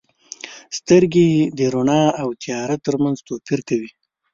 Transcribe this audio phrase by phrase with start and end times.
[0.77, 3.89] •سترګې د رڼا او تیاره ترمنځ توپیر کوي.